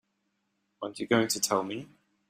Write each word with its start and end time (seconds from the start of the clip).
Aren't 0.81 0.99
you 0.99 1.05
going 1.05 1.27
to 1.27 1.39
tell 1.39 1.61
me? 1.63 1.87